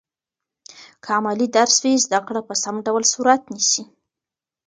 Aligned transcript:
که 1.03 1.09
عملي 1.17 1.47
درس 1.55 1.75
وي، 1.83 1.93
زده 2.05 2.19
کړه 2.27 2.41
په 2.47 2.53
سم 2.63 2.75
ډول 2.87 3.03
صورت 3.13 3.41
نیسي. 3.53 3.83